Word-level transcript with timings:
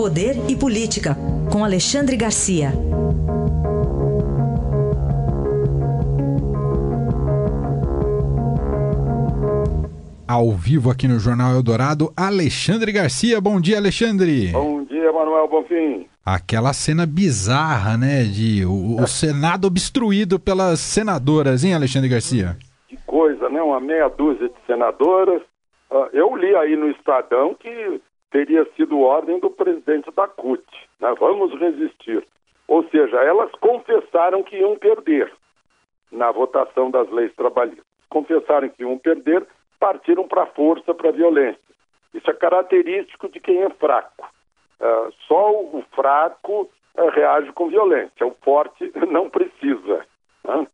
Poder 0.00 0.32
e 0.48 0.56
Política, 0.56 1.14
com 1.52 1.62
Alexandre 1.62 2.16
Garcia. 2.16 2.70
Ao 10.26 10.52
vivo 10.52 10.90
aqui 10.90 11.06
no 11.06 11.18
Jornal 11.18 11.52
Eldorado, 11.52 12.10
Alexandre 12.16 12.92
Garcia. 12.92 13.42
Bom 13.42 13.60
dia, 13.60 13.76
Alexandre. 13.76 14.48
Bom 14.52 14.84
dia, 14.84 15.12
Manuel 15.12 15.46
Bonfim. 15.48 16.06
Aquela 16.24 16.72
cena 16.72 17.04
bizarra, 17.04 17.98
né? 17.98 18.22
De 18.22 18.64
o, 18.64 19.02
o 19.02 19.06
Senado 19.06 19.66
obstruído 19.66 20.40
pelas 20.40 20.80
senadoras, 20.80 21.62
hein, 21.62 21.74
Alexandre 21.74 22.08
Garcia? 22.08 22.56
Que 22.88 22.96
coisa, 23.04 23.50
né? 23.50 23.60
Uma 23.60 23.80
meia 23.80 24.08
dúzia 24.08 24.48
de 24.48 24.54
senadoras. 24.66 25.42
Uh, 25.90 26.08
eu 26.14 26.34
li 26.36 26.56
aí 26.56 26.74
no 26.74 26.88
Estadão 26.88 27.54
que 27.54 28.00
teria 28.30 28.64
sido 28.76 29.00
ordem 29.00 29.38
do 29.40 29.50
presidente 29.50 30.10
da 30.12 30.26
CUT. 30.28 30.64
Né? 31.00 31.14
Vamos 31.18 31.52
resistir. 31.58 32.26
Ou 32.68 32.84
seja, 32.88 33.16
elas 33.18 33.50
confessaram 33.60 34.42
que 34.42 34.56
iam 34.56 34.76
perder 34.76 35.32
na 36.10 36.30
votação 36.30 36.90
das 36.90 37.10
leis 37.10 37.34
trabalhistas. 37.34 37.84
Confessaram 38.08 38.68
que 38.68 38.82
iam 38.82 38.96
perder 38.98 39.46
partiram 39.78 40.28
para 40.28 40.42
a 40.42 40.46
força, 40.46 40.94
para 40.94 41.08
a 41.08 41.12
violência. 41.12 41.60
Isso 42.12 42.30
é 42.30 42.34
característico 42.34 43.28
de 43.28 43.40
quem 43.40 43.62
é 43.62 43.70
fraco. 43.70 44.28
Uh, 44.80 45.12
só 45.26 45.50
o 45.52 45.84
fraco 45.94 46.70
uh, 46.96 47.08
reage 47.10 47.52
com 47.52 47.68
violência, 47.68 48.26
o 48.26 48.36
forte 48.42 48.92
não 49.10 49.28
precisa. 49.28 50.06
Né? 50.44 50.66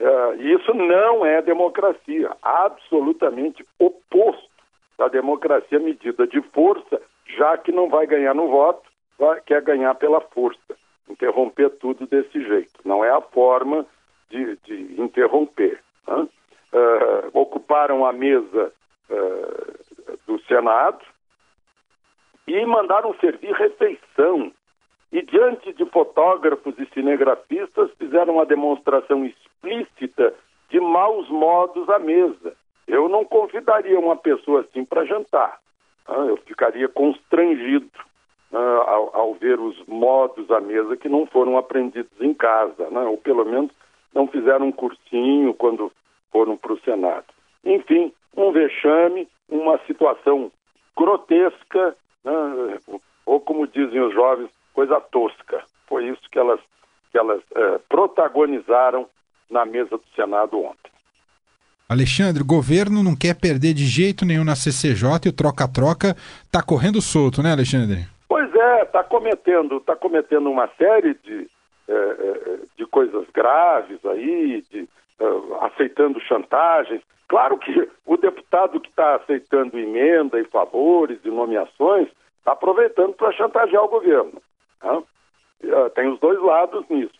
Uh, 0.00 0.42
isso 0.42 0.74
não 0.74 1.24
é 1.24 1.40
democracia, 1.42 2.36
absolutamente 2.42 3.64
oposto 3.78 4.55
da 4.98 5.08
democracia 5.08 5.78
medida 5.78 6.26
de 6.26 6.40
força, 6.52 7.00
já 7.36 7.56
que 7.58 7.72
não 7.72 7.88
vai 7.88 8.06
ganhar 8.06 8.34
no 8.34 8.48
voto, 8.48 8.88
vai, 9.18 9.40
quer 9.42 9.62
ganhar 9.62 9.94
pela 9.94 10.20
força, 10.20 10.76
interromper 11.08 11.70
tudo 11.78 12.06
desse 12.06 12.42
jeito. 12.42 12.80
Não 12.84 13.04
é 13.04 13.10
a 13.10 13.20
forma 13.20 13.86
de, 14.30 14.56
de 14.64 15.00
interromper. 15.00 15.80
Né? 16.06 16.28
uh, 16.72 17.30
ocuparam 17.32 18.04
a 18.04 18.12
mesa 18.12 18.72
uh, 19.10 20.18
do 20.26 20.40
Senado 20.42 21.04
e 22.46 22.64
mandaram 22.64 23.14
servir 23.20 23.52
refeição. 23.52 24.52
E 25.12 25.22
diante 25.22 25.72
de 25.72 25.84
fotógrafos 25.86 26.74
e 26.78 26.86
cinegrafistas 26.92 27.90
fizeram 27.98 28.34
uma 28.34 28.46
demonstração 28.46 29.24
explícita 29.24 30.34
de 30.68 30.80
maus 30.80 31.28
modos 31.30 31.88
à 31.88 31.98
mesa. 31.98 32.54
Eu 32.86 33.08
não 33.08 33.24
convidaria 33.24 33.98
uma 33.98 34.16
pessoa 34.16 34.60
assim 34.60 34.84
para 34.84 35.04
jantar. 35.04 35.58
Uh, 36.08 36.28
eu 36.28 36.36
ficaria 36.38 36.88
constrangido 36.88 37.90
ao, 38.52 39.14
ao, 39.14 39.34
ver 39.34 39.58
os 39.58 39.76
modos 39.86 40.50
à 40.50 40.60
mesa 40.60 40.96
que 40.96 41.08
não 41.08 41.26
foram 41.26 41.58
aprendidos 41.58 42.12
em 42.20 42.32
casa, 42.32 42.88
né? 42.90 43.00
ou 43.02 43.16
pelo 43.18 43.44
menos 43.44 43.70
não 44.14 44.26
fizeram 44.26 44.66
um 44.66 44.72
cursinho 44.72 45.52
quando 45.54 45.92
foram 46.30 46.56
para 46.56 46.72
o 46.72 46.80
Senado. 46.80 47.26
Enfim, 47.64 48.12
um 48.36 48.52
vexame, 48.52 49.28
uma 49.48 49.78
situação 49.86 50.50
grotesca, 50.96 51.96
né? 52.24 52.78
ou 53.26 53.40
como 53.40 53.66
dizem 53.66 54.00
os 54.00 54.14
jovens, 54.14 54.50
coisa 54.72 55.00
tosca. 55.00 55.64
Foi 55.86 56.06
isso 56.06 56.22
que 56.30 56.38
elas, 56.38 56.60
que 57.10 57.18
elas 57.18 57.42
é, 57.54 57.78
protagonizaram 57.88 59.06
na 59.50 59.64
mesa 59.64 59.96
do 59.96 60.04
Senado 60.14 60.58
ontem. 60.58 60.95
Alexandre, 61.88 62.42
o 62.42 62.46
governo 62.46 63.00
não 63.00 63.14
quer 63.14 63.34
perder 63.34 63.72
de 63.72 63.84
jeito 63.84 64.24
nenhum 64.24 64.44
na 64.44 64.56
CCJ 64.56 65.26
e 65.26 65.28
o 65.28 65.32
troca-troca 65.32 66.16
está 66.42 66.60
correndo 66.60 67.00
solto, 67.00 67.42
né, 67.42 67.52
Alexandre? 67.52 68.06
Pois 68.28 68.52
é, 68.52 68.82
está 68.82 69.04
cometendo, 69.04 69.78
tá 69.80 69.94
cometendo 69.94 70.50
uma 70.50 70.68
série 70.76 71.14
de, 71.22 71.48
é, 71.88 71.92
é, 71.92 72.58
de 72.76 72.86
coisas 72.86 73.24
graves 73.32 74.04
aí, 74.04 74.64
de 74.68 74.88
uh, 75.20 75.54
aceitando 75.60 76.20
chantagens. 76.22 77.02
Claro 77.28 77.56
que 77.56 77.88
o 78.04 78.16
deputado 78.16 78.80
que 78.80 78.88
está 78.88 79.14
aceitando 79.14 79.78
emenda 79.78 80.40
e 80.40 80.44
favores 80.44 81.20
e 81.24 81.28
nomeações 81.28 82.08
está 82.38 82.50
aproveitando 82.52 83.14
para 83.14 83.32
chantagear 83.32 83.84
o 83.84 83.88
governo. 83.88 84.42
Né? 84.82 85.02
Uh, 85.62 85.90
tem 85.90 86.08
os 86.08 86.18
dois 86.18 86.40
lados 86.42 86.84
nisso. 86.90 87.14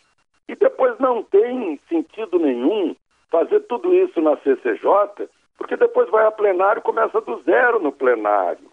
E 0.49 0.55
depois 0.55 0.99
não 0.99 1.23
tem 1.23 1.79
sentido 1.87 2.37
nenhum 2.37 2.93
fazer 3.29 3.61
tudo 3.61 3.93
isso 3.93 4.21
na 4.21 4.37
CCJ, 4.37 5.29
porque 5.57 5.75
depois 5.75 6.09
vai 6.09 6.25
a 6.25 6.31
plenário 6.31 6.79
e 6.79 6.83
começa 6.83 7.19
do 7.21 7.41
zero 7.43 7.79
no 7.79 7.91
plenário. 7.91 8.71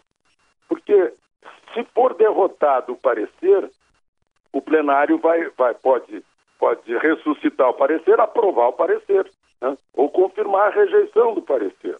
Porque 0.67 1.13
se 1.73 1.83
for 1.93 2.13
derrotado 2.13 2.93
o 2.93 2.97
parecer, 2.97 3.69
o 4.53 4.61
plenário 4.61 5.17
vai, 5.17 5.49
vai, 5.57 5.73
pode 5.73 6.23
pode 6.59 6.97
ressuscitar 6.97 7.69
o 7.69 7.73
parecer, 7.73 8.19
aprovar 8.19 8.69
o 8.69 8.73
parecer, 8.73 9.29
né? 9.61 9.77
ou 9.93 10.09
confirmar 10.09 10.67
a 10.67 10.75
rejeição 10.75 11.33
do 11.33 11.41
parecer. 11.41 11.97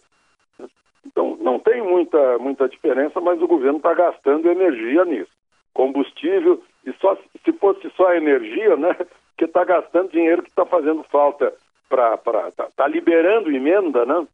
Então, 1.04 1.36
não 1.40 1.58
tem 1.58 1.80
muita, 1.82 2.38
muita 2.38 2.68
diferença, 2.68 3.20
mas 3.20 3.40
o 3.40 3.46
governo 3.46 3.78
está 3.78 3.94
gastando 3.94 4.50
energia 4.50 5.04
nisso. 5.04 5.30
Combustível, 5.72 6.62
e 6.84 6.92
só 6.94 7.16
se 7.44 7.52
fosse 7.52 7.88
só 7.90 8.12
energia, 8.14 8.76
né? 8.76 8.96
Que 9.36 9.44
está 9.44 9.64
gastando 9.64 10.12
dinheiro 10.12 10.42
que 10.42 10.48
está 10.48 10.64
fazendo 10.64 11.02
falta 11.04 11.52
para. 11.88 12.48
Está 12.48 12.68
tá 12.76 12.86
liberando 12.88 13.50
emenda, 13.50 14.04
né? 14.04 14.26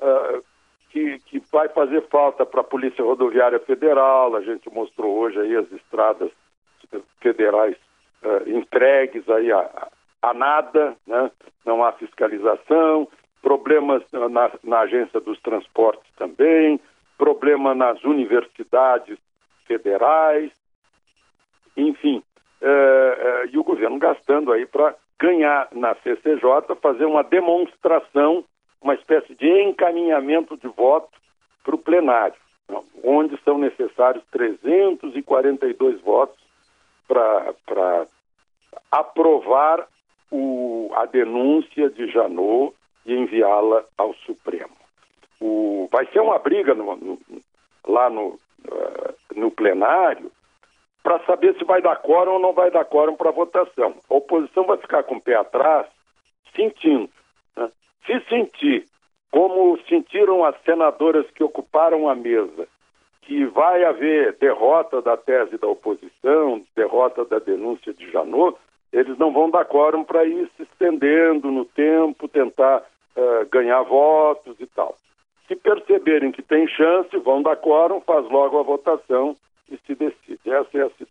Uh, 0.00 0.44
que, 0.90 1.18
que 1.26 1.42
vai 1.52 1.68
fazer 1.68 2.02
falta 2.08 2.46
para 2.46 2.60
a 2.60 2.64
Polícia 2.64 3.04
Rodoviária 3.04 3.58
Federal. 3.60 4.34
A 4.34 4.40
gente 4.40 4.70
mostrou 4.70 5.18
hoje 5.18 5.38
aí 5.38 5.56
as 5.56 5.70
estradas 5.72 6.30
federais 7.20 7.76
uh, 8.22 8.48
entregues 8.48 9.28
aí 9.28 9.52
a, 9.52 9.88
a 10.22 10.34
nada, 10.34 10.96
né? 11.06 11.30
não 11.64 11.84
há 11.84 11.92
fiscalização, 11.92 13.08
problemas 13.42 14.02
na, 14.12 14.50
na 14.64 14.80
agência 14.80 15.20
dos 15.20 15.38
transportes 15.40 16.10
também, 16.16 16.80
problema 17.16 17.74
nas 17.74 18.02
universidades 18.04 19.18
federais, 19.66 20.50
enfim, 21.76 22.22
uh, 22.62 23.46
e 23.50 23.58
o 23.58 23.64
governo 23.64 23.98
gastando 23.98 24.52
aí 24.52 24.66
para 24.66 24.94
ganhar 25.18 25.68
na 25.72 25.94
CCJ, 25.96 26.76
fazer 26.80 27.04
uma 27.04 27.22
demonstração, 27.22 28.44
uma 28.80 28.94
espécie 28.94 29.34
de 29.34 29.62
encaminhamento 29.62 30.56
de 30.56 30.68
voto 30.68 31.10
para 31.64 31.74
o 31.74 31.78
plenário, 31.78 32.36
onde 33.02 33.36
são 33.42 33.58
necessários 33.58 34.24
342 34.30 36.00
votos 36.00 36.38
para 37.06 38.06
aprovar 38.90 39.86
o, 40.30 40.90
a 40.94 41.06
denúncia 41.06 41.90
de 41.90 42.10
Janot 42.10 42.74
e 43.04 43.14
enviá-la 43.14 43.84
ao 43.96 44.14
Supremo. 44.14 44.76
O, 45.40 45.88
vai 45.90 46.06
ser 46.06 46.20
uma 46.20 46.38
briga 46.38 46.74
no, 46.74 46.96
no, 46.96 47.18
lá 47.86 48.10
no, 48.10 48.28
uh, 48.28 49.14
no 49.34 49.50
plenário 49.50 50.30
para 51.08 51.24
saber 51.24 51.56
se 51.56 51.64
vai 51.64 51.80
dar 51.80 51.96
quórum 51.96 52.32
ou 52.32 52.38
não 52.38 52.52
vai 52.52 52.70
dar 52.70 52.84
quórum 52.84 53.16
para 53.16 53.30
votação. 53.30 53.94
A 54.10 54.14
oposição 54.14 54.64
vai 54.64 54.76
ficar 54.76 55.04
com 55.04 55.14
o 55.14 55.20
pé 55.20 55.36
atrás, 55.36 55.86
sentindo. 56.54 57.08
Né? 57.56 57.70
Se 58.04 58.20
sentir 58.28 58.84
como 59.30 59.78
sentiram 59.88 60.44
as 60.44 60.54
senadoras 60.64 61.24
que 61.30 61.42
ocuparam 61.42 62.10
a 62.10 62.14
mesa, 62.14 62.68
que 63.22 63.46
vai 63.46 63.84
haver 63.84 64.36
derrota 64.36 65.00
da 65.00 65.16
tese 65.16 65.56
da 65.56 65.66
oposição, 65.66 66.62
derrota 66.76 67.24
da 67.24 67.38
denúncia 67.38 67.94
de 67.94 68.10
Janot, 68.10 68.58
eles 68.92 69.16
não 69.16 69.32
vão 69.32 69.48
dar 69.48 69.64
quórum 69.64 70.04
para 70.04 70.26
ir 70.26 70.50
se 70.58 70.62
estendendo 70.64 71.50
no 71.50 71.64
tempo, 71.64 72.28
tentar 72.28 72.82
uh, 73.16 73.48
ganhar 73.50 73.80
votos 73.80 74.60
e 74.60 74.66
tal. 74.66 74.94
Se 75.46 75.56
perceberem 75.56 76.32
que 76.32 76.42
tem 76.42 76.68
chance, 76.68 77.16
vão 77.16 77.40
dar 77.40 77.56
quórum, 77.56 77.98
faz 78.02 78.28
logo 78.28 78.58
a 78.58 78.62
votação 78.62 79.34
e 79.70 79.78
se 79.86 79.94
decide. 79.94 80.17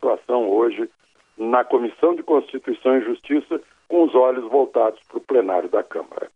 Situação 0.07 0.49
hoje 0.49 0.89
na 1.37 1.65
Comissão 1.65 2.15
de 2.15 2.23
Constituição 2.23 2.97
e 2.97 3.03
Justiça, 3.03 3.59
com 3.89 4.05
os 4.05 4.15
olhos 4.15 4.49
voltados 4.49 4.99
para 5.07 5.17
o 5.17 5.21
plenário 5.21 5.67
da 5.69 5.83
Câmara. 5.83 6.29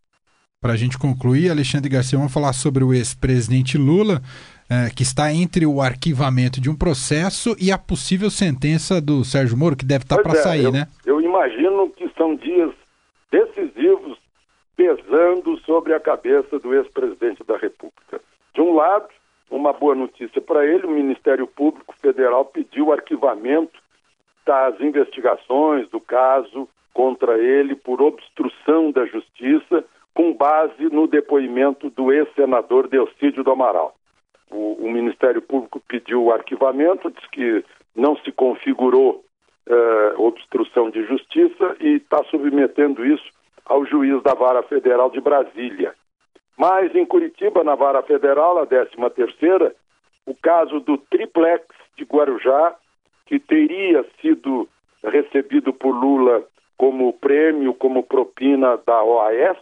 Para 0.60 0.74
a 0.74 0.76
gente 0.76 1.00
concluir, 1.00 1.50
Alexandre 1.50 1.90
Garcia, 1.90 2.18
vamos 2.18 2.34
falar 2.34 2.52
sobre 2.52 2.84
o 2.84 2.94
ex-presidente 2.94 3.78
Lula 3.78 4.22
é, 4.70 4.90
que 4.94 5.04
está 5.04 5.34
entre 5.34 5.66
o 5.66 5.82
arquivamento 5.82 6.60
de 6.60 6.70
um 6.70 6.76
processo 6.76 7.56
e 7.60 7.72
a 7.72 7.78
possível 7.78 8.30
sentença 8.30 9.00
do 9.00 9.24
Sérgio 9.24 9.58
Moro, 9.58 9.78
que 9.78 9.86
deve 9.86 10.04
estar 10.04 10.18
tá 10.18 10.22
para 10.22 10.34
é, 10.34 10.44
sair, 10.44 10.66
eu, 10.66 10.72
né? 10.72 10.88
Eu 11.06 11.22
imagino 11.22 11.90
que 11.92 12.10
são 12.18 12.36
dias 12.36 12.72
decisivos 13.32 14.18
pesando 14.76 15.58
sobre 15.62 15.94
a 15.94 16.00
cabeça 16.00 16.60
do 16.60 16.76
ex-presidente 16.76 17.42
da 17.46 17.58
República. 17.58 18.20
De 18.54 18.62
um 18.62 18.76
lado, 18.76 19.08
uma 19.52 19.74
boa 19.74 19.94
notícia 19.94 20.42
para 20.42 20.66
ele, 20.66 20.88
o 20.88 20.92
Ministério 20.92 21.46
Público 21.46 21.94
Federal 22.02 22.46
pediu 22.46 22.88
o 22.88 22.92
arquivamento 22.92 23.80
das 24.46 24.80
investigações 24.82 25.88
do 25.90 26.00
caso 26.00 26.68
contra 26.94 27.38
ele 27.38 27.76
por 27.76 28.02
obstrução 28.02 28.92
da 28.92 29.06
justiça, 29.06 29.84
com 30.14 30.34
base 30.34 30.90
no 30.92 31.08
depoimento 31.08 31.90
do 31.90 32.12
ex-senador 32.12 32.88
Delcídio 32.88 33.44
do 33.44 33.52
Amaral 33.52 33.96
o, 34.52 34.86
o, 34.86 34.92
Ministério 34.92 35.42
Público 35.42 35.82
pediu 35.88 36.24
o 36.24 36.32
arquivamento, 36.32 37.10
diz 37.10 37.26
que 37.28 37.64
não 37.96 38.16
se 38.18 38.32
configurou 38.32 39.24
eh, 39.68 40.14
obstrução 40.18 40.90
de 40.90 41.04
justiça 41.06 41.76
e 41.80 41.96
está 41.96 42.24
submetendo 42.26 43.06
isso 43.06 43.26
ao 43.66 43.86
juiz 43.86 44.22
da 44.22 44.34
Vara 44.34 44.62
Federal 44.64 45.10
de 45.10 45.22
Brasília. 45.22 45.94
Mas 46.62 46.94
em 46.94 47.08
Curitiba, 47.08 47.64
na 47.64 47.74
Vara 47.74 48.04
Federal, 48.04 48.60
a 48.60 48.68
13 48.68 48.92
terceira, 49.16 49.76
o 50.28 50.36
caso 50.36 50.80
do 50.80 50.96
triplex 50.96 51.66
de 51.98 52.04
Guarujá, 52.04 52.76
que 53.26 53.40
teria 53.40 54.06
sido 54.22 54.70
recebido 55.04 55.74
por 55.74 55.90
Lula 55.90 56.44
como 56.78 57.14
prêmio, 57.14 57.74
como 57.74 58.04
propina 58.04 58.78
da 58.86 59.04
OAS, 59.04 59.58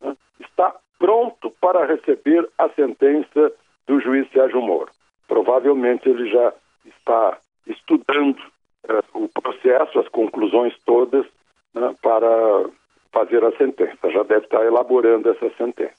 né, 0.00 0.16
está 0.40 0.74
pronto 0.98 1.50
para 1.60 1.84
receber 1.84 2.48
a 2.56 2.70
sentença 2.70 3.52
do 3.86 4.00
juiz 4.00 4.26
Sérgio 4.32 4.62
Moro. 4.62 4.90
Provavelmente 5.26 6.08
ele 6.08 6.30
já 6.30 6.54
está 6.86 7.36
estudando 7.66 8.40
eh, 8.88 9.00
o 9.12 9.28
processo, 9.28 9.98
as 10.00 10.08
conclusões 10.08 10.74
todas, 10.86 11.26
né, 11.74 11.94
para 12.00 12.70
fazer 13.12 13.44
a 13.44 13.54
sentença. 13.58 14.10
Já 14.10 14.22
deve 14.22 14.46
estar 14.46 14.64
elaborando 14.64 15.28
essa 15.28 15.50
sentença. 15.58 15.97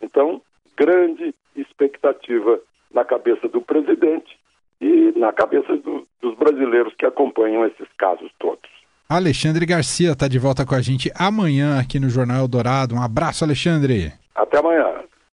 Então, 0.00 0.40
grande 0.76 1.34
expectativa 1.56 2.58
na 2.92 3.04
cabeça 3.04 3.48
do 3.48 3.60
presidente 3.60 4.38
e 4.80 5.12
na 5.16 5.32
cabeça 5.32 5.76
do, 5.76 6.06
dos 6.20 6.36
brasileiros 6.36 6.94
que 6.94 7.06
acompanham 7.06 7.64
esses 7.66 7.86
casos 7.98 8.30
todos. 8.38 8.68
Alexandre 9.08 9.66
Garcia 9.66 10.12
está 10.12 10.28
de 10.28 10.38
volta 10.38 10.64
com 10.64 10.74
a 10.74 10.80
gente 10.80 11.10
amanhã 11.16 11.80
aqui 11.80 11.98
no 11.98 12.08
Jornal 12.08 12.46
Dourado. 12.46 12.94
Um 12.94 13.02
abraço, 13.02 13.44
Alexandre. 13.44 14.12